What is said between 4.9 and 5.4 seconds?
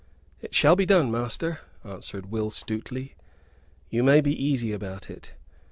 it.